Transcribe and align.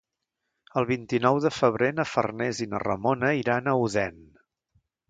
El 0.81 0.87
vint-i-nou 0.91 1.37
de 1.45 1.51
febrer 1.57 1.91
na 1.99 2.07
Farners 2.15 2.65
i 2.67 2.71
na 2.73 2.83
Ramona 2.87 3.31
iran 3.45 3.71
a 3.75 3.79
Odèn. 3.87 4.23